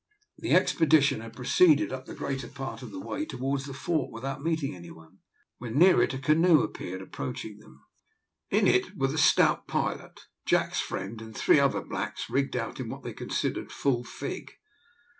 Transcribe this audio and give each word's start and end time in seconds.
The 0.39 0.55
expedition 0.55 1.21
had 1.21 1.35
proceeded 1.35 1.93
up 1.93 2.07
the 2.07 2.15
greater 2.15 2.47
part 2.47 2.81
of 2.81 2.89
the 2.89 2.99
way 2.99 3.23
towards 3.23 3.67
the 3.67 3.73
fort 3.75 4.11
without 4.11 4.41
meeting 4.43 4.73
any 4.75 4.89
one. 4.89 5.19
When 5.59 5.77
near 5.77 6.01
it 6.01 6.11
a 6.15 6.17
canoe 6.17 6.63
appeared 6.63 7.03
approaching 7.03 7.59
them. 7.59 7.83
In 8.49 8.65
it 8.65 8.97
were 8.97 9.09
the 9.09 9.19
stout 9.19 9.67
pilot, 9.67 10.21
Jack's 10.43 10.79
friend, 10.81 11.21
and 11.21 11.37
three 11.37 11.59
other 11.59 11.81
blacks 11.81 12.31
rigged 12.31 12.55
out 12.55 12.79
in 12.79 12.89
what 12.89 13.03
they 13.03 13.13
considered 13.13 13.71
full 13.71 14.03
fig. 14.03 14.53